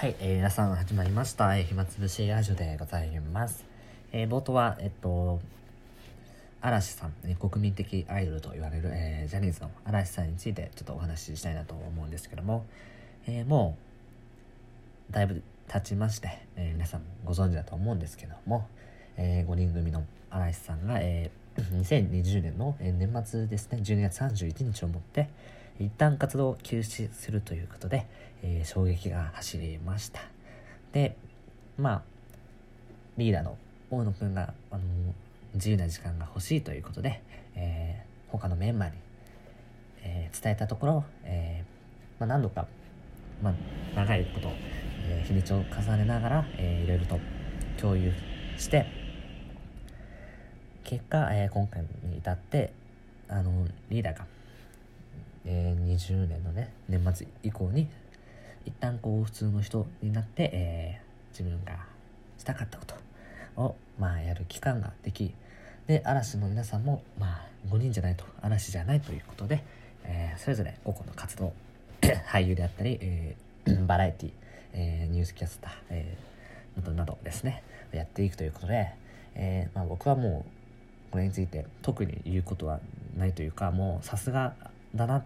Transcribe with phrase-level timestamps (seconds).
[0.00, 3.66] はい、えー、皆さん始まりました、えー、暇つぶしラジオでございます。
[4.12, 5.40] えー、冒頭は、えっと、
[6.62, 12.64] 嵐さん、えー国民的アイドルと言われる、えージャニーズの嵐さんについてちょっとお話ししたいなと思うんですけども、
[13.26, 13.76] えーも
[15.10, 18.66] う、だいぶ経ちまして、えー皆さんご存知だと思うんですけども、
[19.18, 25.28] え5人組の嵐さんが、えー2020年の、年末ですね、12月31日をもって、
[25.78, 28.06] 一旦活動を休止するということで、
[28.42, 30.20] えー衝撃が走りました。
[30.92, 31.16] で、
[31.78, 32.02] まあ、
[33.16, 33.56] リーダーの
[33.90, 34.82] 大野くんが、あの
[35.54, 37.22] 自由な時間が欲しいということで、
[37.54, 38.96] えー他のメンバーに、
[40.02, 42.66] えー伝えたところ、えーまあ、何度か、
[43.42, 43.54] まあ、
[43.96, 44.48] 長いこと、
[45.08, 47.18] えー日にちを重ねながら、えーいろいろと
[47.80, 48.12] 共有
[48.58, 48.99] して、
[50.90, 52.72] 結果、えー今回に至って、
[53.28, 54.26] あのリーダーが、
[55.44, 57.86] えー20年のね、年末以降に、
[58.66, 61.78] 一旦こう普通の人になって、えー自分が
[62.38, 62.84] したかったこ
[63.54, 65.32] とを、まあ、やる期間ができ、
[65.86, 69.62] で、嵐の皆さんも、まあ、5人じゃないと、嵐じゃないということで、
[70.02, 71.52] えーそれぞれ個々の活動、
[72.26, 74.32] 俳優であったり、えー バラエティ、
[74.72, 78.92] えーニュースキャスター、えーなどなどですね、やっていくということで、
[79.36, 80.59] えーまあ、僕はもう、
[81.10, 82.80] これについて特に言うことは
[83.16, 84.54] ないというか、もうさすが
[84.94, 85.24] だな、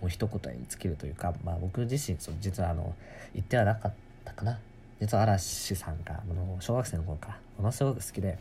[0.00, 2.94] もう一言に尽きるというか、まあ、僕自身、そ実はあの、
[3.34, 3.92] 言ってはなかっ
[4.24, 4.58] たかな。
[5.00, 7.28] 実は嵐さんが、あの小学生の頃か。
[7.28, 8.38] らものすごく好きで、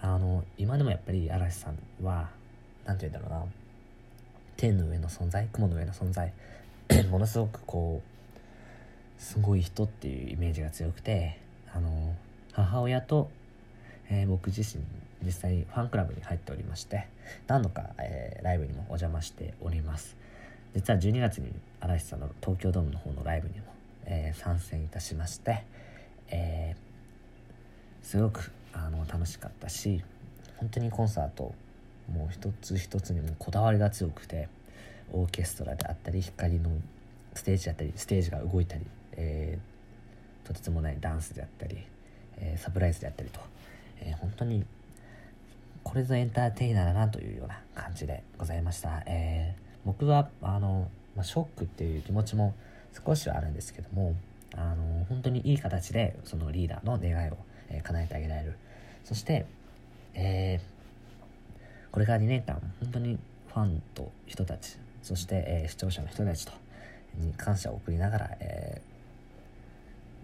[0.00, 2.30] あの、今でもやっぱり嵐さんは、
[2.84, 3.46] なんて言うんだろうな、
[4.56, 6.32] 天の上の存在、雲の上の存在、
[7.10, 11.38] ものすごくこう、すごい人っていうイメージが強くて、
[11.72, 12.14] あの、
[12.52, 13.30] 母親と、
[14.08, 14.82] えー僕自身、
[15.22, 17.06] 実際ファンクラブに入っておりまして、
[17.46, 20.16] 何度か、えーライブにもお邪魔しております。
[20.74, 23.66] 実は12月に嵐さんの東京ドームの方のライブにも、
[24.06, 25.64] えー参戦いたしまして、
[26.28, 30.02] えーすごくあの楽しかったし
[30.56, 31.54] 本当にコンサート
[32.12, 34.48] もう一つ一つにもこだわりが強くて
[35.12, 36.70] オーケストラであったり光の
[37.34, 41.78] ステージだったりステージが動いたり、えーとてつもないダンスであったり、
[42.38, 43.38] えーサプライズであったりと、
[44.00, 44.64] えー本当に
[45.82, 49.02] これぞエンターテイナーだなというような感じでございました。
[49.06, 52.54] えー僕はあの、まあ、ショックっていう気持ちも
[53.06, 54.14] 少しはあるんですけども
[54.54, 57.38] あの本当にいい形でそのリーダーの願いを、
[57.70, 58.56] えー叶えてあげられる
[59.04, 59.46] そして、
[60.14, 60.80] えー
[61.92, 66.52] これから2年間本当にファンと人たちそして、えー視聴者の人たちと
[67.16, 68.80] に感謝を送りながら、え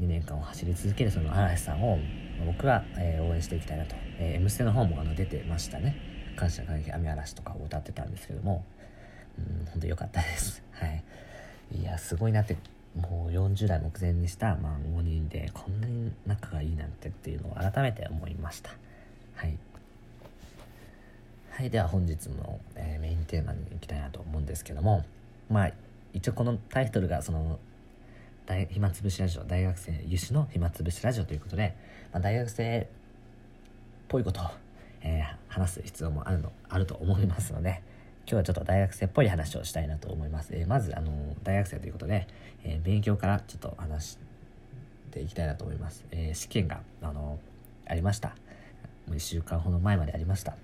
[0.00, 1.98] 2年間を走り続けるその嵐さんを
[2.44, 5.96] 僕は、えー応援していきたいなと「えー M ステ」の方もあの出てましたね
[6.36, 8.64] 「感謝感激雨嵐」とかを歌ってたんですけども。
[9.38, 10.62] うん本当良かったです。
[10.72, 11.02] はい。
[11.72, 12.56] いやすごいなって
[12.94, 18.70] もう40代目前にした、まあ、5人でこんなに仲がいいなんてっていうのを改めて思いました。
[19.34, 19.58] はい。
[21.50, 25.04] はいでは本日の、えーメインテーマに行きたいなと思うんですけども。
[25.48, 25.72] まあ
[26.12, 27.58] 一応このタイトルがその
[28.46, 31.74] 大暇つぶしラジオ大学生有志の暇つぶしラジオということで、
[32.12, 32.86] まあ、大学生っ
[34.06, 34.44] ぽいことを、
[35.02, 37.82] えー話す必要もあるのあると思いますので
[38.26, 42.28] 今日はちょっと大学生っぽい話をしたいなと思います、えーまずあの大学生ということで、
[42.62, 44.18] えー勉強からちょっと話し
[45.10, 47.40] ていきたいなと思います、えー試験があの
[47.88, 48.28] ありました。
[49.08, 50.56] もう1週間ほど前までありました。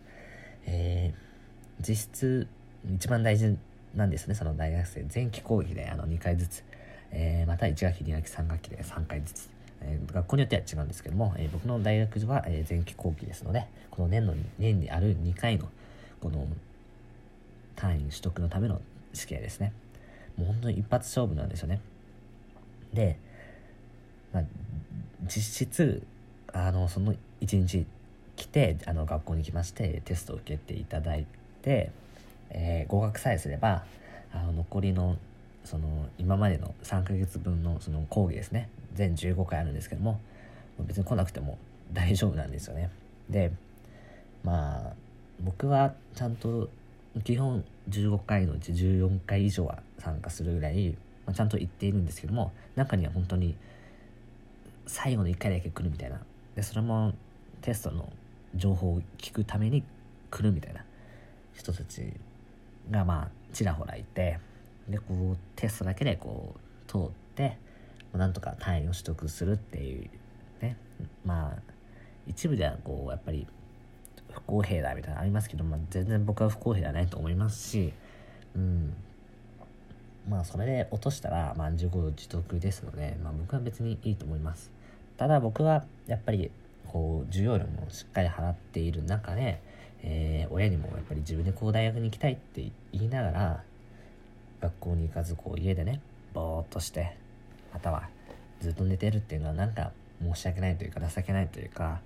[0.67, 1.33] えー
[1.81, 2.47] 実質
[2.95, 3.57] 一番大事
[3.95, 5.07] なんですねその大学生。
[5.13, 6.65] 前期講義であの2回ずつ、
[7.13, 9.51] えーまた1学期2学期3学期で3回ずつ、
[9.83, 15.69] えー学校によっては違うんですけども、えー僕の大学は、えー前期後期ですのでこの年の年にある2回の
[16.21, 16.47] この
[17.77, 18.81] 単位取得のための
[19.13, 19.73] 試験ですね。
[20.37, 21.81] もう本当に一発勝負なんですよね。
[22.95, 23.19] で、
[24.33, 24.45] まあ、
[25.25, 26.03] 実質
[26.53, 27.87] あのその1日
[28.37, 31.27] 来てあの学校に来ましてテストを受けていただい
[31.63, 31.91] て、
[32.51, 33.85] えー合格さえすれば
[34.33, 35.17] あの残りの
[35.65, 38.69] その今までの3ヶ月分のその講義ですね。
[38.95, 40.21] 全15回あるんですけども
[40.81, 41.59] 別に来なくても
[41.93, 42.91] 大丈夫なんですよね。
[43.31, 43.53] で
[44.45, 44.93] まあ
[45.41, 46.69] 僕はちゃんと
[47.25, 50.91] 基本15回のうち14回以上は参加するぐらい、
[51.27, 53.55] まあ、ちゃんと言っているんですけども中には本当に
[54.87, 56.21] 最後の1回だけ来るみたいな。
[56.55, 57.13] でそれも
[57.61, 58.13] テストの
[58.55, 59.83] 情報を聞くために
[60.31, 60.85] 来るみたいな
[61.55, 62.13] 人たち
[62.91, 64.39] がまあちらほらいて
[64.93, 67.01] でこうテストだけでこう通っ
[67.35, 67.59] て
[68.13, 70.11] なんとか単位を取得するっていう
[70.61, 70.77] ね。
[71.25, 71.73] まあ
[72.27, 73.47] 一部ではこうやっぱり
[74.31, 77.93] 不公平だみたいなのありますけど、まあ、全然僕は不公平ではないと思いますし、
[78.55, 78.95] うん、
[80.29, 84.71] まあそれで落としたら、まあ、自業自得ですので、まあ、僕は別にいいと思います。
[85.17, 86.51] ただ僕はやっぱり
[86.87, 89.61] こう授業料もしっかり払っている中で、
[90.03, 93.63] えー、親にもやっぱり自分でこう大学に行きたいって言いながら
[94.63, 96.01] 学校に行かずこう家でね
[96.33, 97.17] ぼーっとして
[97.75, 98.09] または
[98.61, 99.91] ずっと寝てるっていうのはなんか
[100.23, 102.01] 申し訳ないというか情けないというか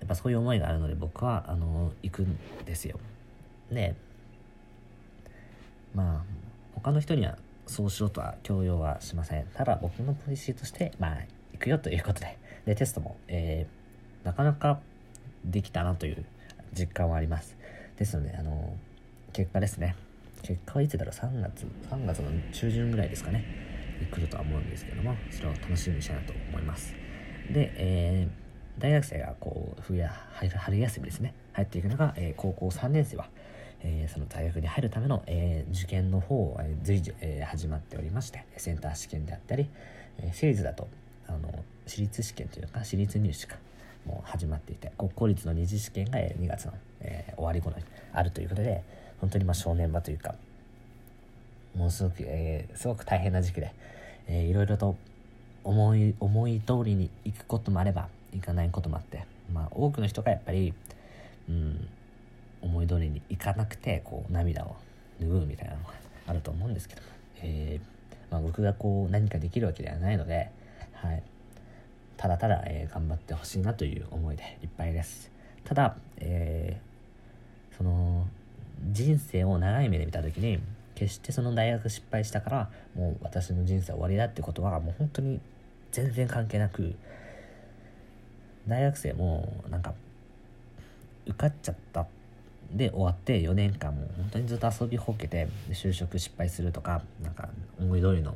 [0.00, 2.36] やっぱそういう思いがあるので僕はあの行くん
[2.66, 2.98] ですよ。
[3.70, 3.94] で
[5.94, 6.22] まあ
[6.74, 9.46] 他の人にはそうしろとは強要はしません。
[9.54, 11.18] ただ僕のポリシーとしてまあ
[11.52, 12.36] 行くよということで。
[12.66, 14.80] でテストも、えー、なかなか
[15.44, 16.24] できたなという
[16.72, 17.56] 実感はあります。
[17.96, 18.76] ですのであの
[19.32, 19.96] 結果ですね。
[20.42, 23.44] 結果はいつだろう？3月3月の中旬ぐらいですかね。
[24.10, 26.94] 来るとは思うんですけどもそれを楽しみにしたいなと思います。
[27.50, 31.34] で、えー、大学生がこう冬や春休みですね。
[31.52, 33.28] 入っていくのが、えー、高校3年生は、
[33.80, 39.68] えー、その大学に入るための、え受験の方を、え随時、え始まっておりましてセンター試験であったり、
[40.18, 40.88] え私立だと
[41.28, 41.52] あの
[41.86, 43.56] 私立試験というか私立入試か
[44.06, 48.82] もう始まっていて国公立の二次試験が2月の、え終わり頃にあるということで
[49.22, 50.34] 本当にまあ正念場というか
[51.76, 53.72] ものすごく、えー、すごく大変な時期で、
[54.26, 54.96] えー、いろいろと
[55.64, 60.74] 思い思い通りに行くこともあれば行かないこともあって、まあ、多くの人がやっぱり、
[61.48, 61.88] うん、
[62.62, 64.76] 思い通りにいかなくてこう涙を
[65.20, 65.92] 拭うみたいなのが
[66.26, 67.08] あると思うんですけども、
[67.42, 70.50] えー、まあ、僕がこう何かできるわけではないので、
[70.94, 71.22] はい、
[72.16, 75.30] ただただ、えー、頑張ってほしいなという思いでいっぱいです。
[75.64, 78.26] ただ、えー、その
[78.90, 80.58] 人生を長い目で見た時に
[80.94, 85.40] 決してその大学失敗したからもう私の人生終わりだってことはもう本当に
[85.90, 86.94] 全然関係なく
[88.66, 89.94] 大学生もなんか
[91.26, 92.06] 受かっちゃった。
[92.72, 98.34] で終わって4年間も本当にずっと遊びほうけて就職失敗するとかなんか思い通りの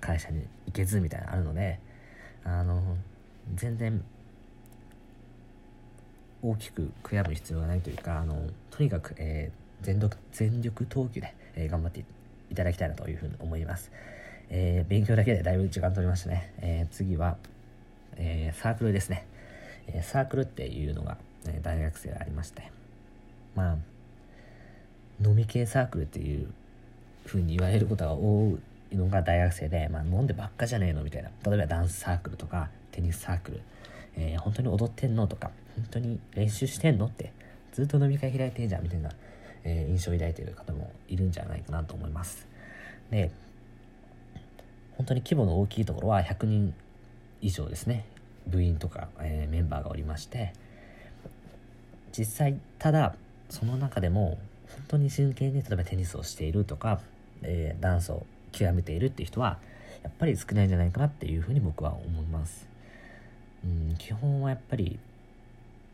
[0.00, 1.78] 会社に行けずみたいなのあるので
[2.42, 2.82] あの
[3.54, 4.02] 全然
[6.42, 12.04] 大きく悔やむ必要がないというかあのとにかく、えー全力全力投球で、えー、頑張って
[12.50, 13.90] いただきたいなというふうに思います。
[14.50, 16.52] えー、勉強だけでだいぶ時間取りましたね。
[16.58, 17.36] え、次は、
[18.16, 19.26] えサークルですね。
[19.86, 22.70] えサークルっていうのが、え大学生ありまして、
[23.54, 23.76] まあ、
[25.24, 26.52] 飲み系サークルっていう
[27.26, 28.58] ふうに言われることが多
[28.90, 31.30] いのが大学生で、まあ、飲んでばっかじゃねえのみたいな。
[31.44, 33.60] 例えばダンスサークルとかテニスサークル、
[34.16, 37.32] えー、本当に踊ってんのとか、本当に練習してんのって
[37.72, 39.10] ずっと飲み会開いてんじゃんみたいな
[39.64, 42.46] えー、印象を抱いている方もいるんじゃないかなと思います。
[43.10, 43.30] で、
[44.96, 46.74] 本当に規模の大きいところは100人
[47.40, 48.06] 以上ですね、
[48.46, 50.52] 部員とか、え、メンバーがおりまして、
[52.16, 53.14] 実際、ただ、
[53.48, 54.38] その中でも、
[54.68, 57.00] 本当に真剣に例えばテニスをしているとか、
[57.42, 59.58] え、ダンスを極めているっていう人は、
[60.02, 62.66] やっぱり少ないんじゃないかなっていうふうに僕は思います。
[63.64, 64.98] うん、基本はやっぱり、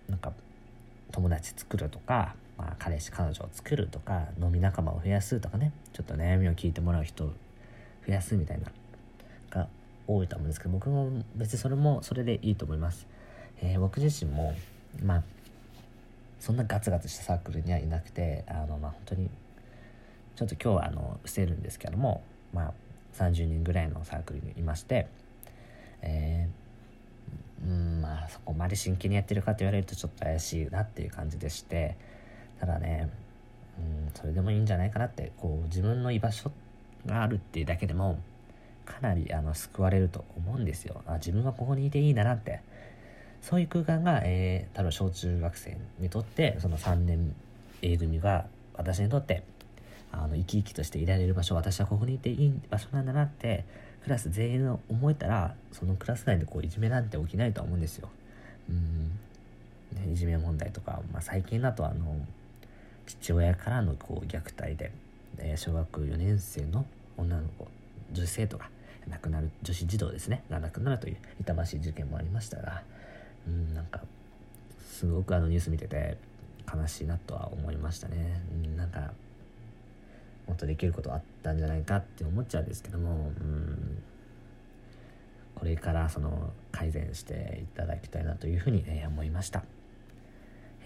[0.08, 0.32] なんか、
[1.12, 5.72] 友達作るとか、まあ、彼氏彼女を作るとか飲み仲間を増やすとかね。
[5.92, 7.32] ちょっと悩みを聞いてもらう人を
[8.06, 8.66] 増やすみたいな
[9.50, 9.68] が
[10.06, 13.06] 多いと思うんですけど僕も別にそれもそれでいいと思います、
[13.60, 14.54] えー、僕自身も
[15.02, 15.22] まあ
[16.40, 19.28] そんなガツガツしたサークルにはいなくてあのまあ本当に
[20.36, 22.22] ちょっと今日はあの伏せるんですけども
[22.52, 22.72] まあ
[23.16, 25.08] 30人ぐらいのサークルにいまして
[26.02, 31.96] えーうんまあそこまで真剣にやってるかと言われるとちょっと怪しいなっていう感じでして
[32.60, 33.08] ただね、
[33.78, 36.50] うん、それでもいいんじゃないかなって、こう、自分の居場所
[37.06, 38.18] があるっていうだけでも、
[38.84, 41.02] かなりあの救われると思うんですよ。
[41.06, 42.60] あ、自分はここにいていいんだなって。
[43.42, 47.34] そういう空間が、えー、多分小中学生にとって、その3年
[47.82, 49.42] A 組が私にとって、
[50.10, 53.64] あの、生き生きとしていられる場所、私はここにいていい場所なんだなって、
[54.02, 58.08] クラス全員の思えたら、そのクラス内でこう、いじめなんて起きないと思うんですよ。
[58.68, 59.10] うん。
[59.92, 62.16] ね、いじめ問題とか、まあ、最近だとあの、
[63.08, 64.92] 父親からのこう虐待で、
[65.38, 66.84] え小学4年生の
[67.16, 67.66] 女の子
[68.12, 68.68] 女子生徒が
[69.08, 72.82] 亡くなる女子児童ですねが亡くなるという痛ましい事件もありましたが
[73.46, 74.00] うんなんか
[74.90, 76.18] すごくあのニュース見てて
[76.72, 79.12] 悲しいなとは思いましたね、うん、なんか
[80.46, 84.02] もっとできることあったんじゃないかって思っちゃうんですけどもうん
[85.54, 89.64] これからその改善していただきたいなというふうに、え思いました。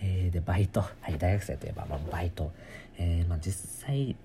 [0.00, 0.80] えー、で、バイト。
[0.80, 2.52] はい、大学生といえば、まあ、バイト。
[2.98, 4.16] えー、まあ、実際、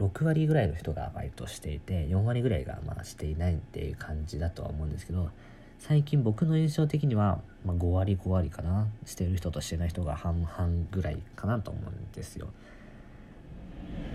[0.00, 5.30] 6割ぐらいの人がバイトしていて、4割ぐらいが、まあ、していないっていう感じだとは思うんですけど、
[5.78, 8.86] 最近僕の印象的には、まあ、5割5割かな。
[9.04, 12.48] してる人としてない人が半々ぐらいかなと思うんですよ。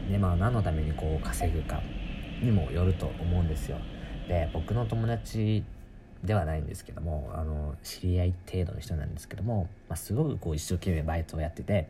[0.09, 1.81] でまあ何のためにこう稼ぐか
[2.41, 3.77] にもよると思うんですよ
[4.27, 5.63] で僕の友達
[6.23, 11.89] ではないんですけどもあの知り合い程度の人なんですけども、まあ、すごくこう一生懸命バイトをやってて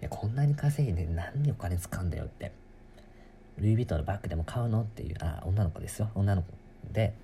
[0.00, 2.52] いやこんなに稼いで何にお金使うんだよって。
[3.58, 6.10] ルイ・ヴィトンのバッグでも買うのっていうあ女の子ですよ。
[6.14, 6.48] 女の子
[6.92, 7.14] で、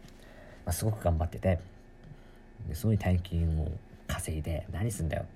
[0.65, 1.59] まあ、すごく頑張ってて
[2.69, 3.71] ですごい大金を
[4.07, 5.27] 稼いで何すんだよ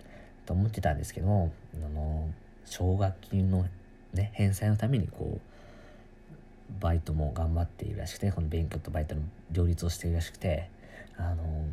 [0.46, 2.28] と思ってたんですけどもあの
[2.64, 3.66] 奨学金の、
[4.14, 5.40] ね、返済のためにこう
[6.80, 10.68] バイトも頑張っているらしくてこの勉強とバイトの両立をしているらしくて
[11.16, 11.66] あの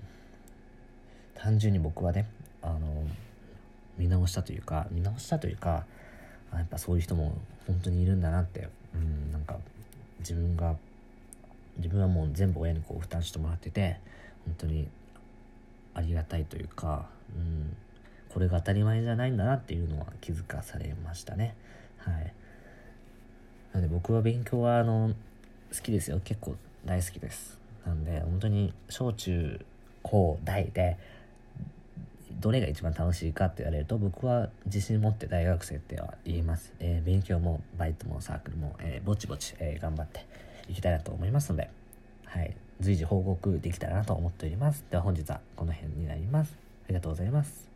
[1.36, 2.28] 単純に僕はね
[2.62, 3.06] あの
[3.98, 5.86] 見直したというか見直したというか
[6.54, 7.36] やっぱそういう人も
[7.68, 9.58] 本当にいるんだなってうんなんか
[10.20, 10.76] 自分が
[11.78, 14.00] 自分はもう全部親にこう負担してもらってて
[14.46, 14.88] 本当に
[15.96, 17.76] ありがたいというか、うん、
[18.30, 21.56] これが当たり前じゃないんだなっていうのは気づかされましたね。
[21.98, 22.34] はい。
[23.74, 25.14] なので僕は勉強はあの
[25.76, 26.22] 好きですよ。
[26.24, 27.60] 結構大好きです。
[27.86, 29.60] なんで本当に小中
[30.02, 30.98] 高大で
[32.40, 40.26] どれが一番楽しいかって言われると僕は自信持って大学生っては言います、えー、勉強もバイトもサークルも、えー、ぼちぼち、えー、頑張って
[40.68, 41.70] いきたいなと思いますので、
[42.26, 44.84] はい、随時報告できたらなと思っております。
[44.90, 46.58] では本日はこの辺になります。
[46.86, 47.73] ありがとうございます。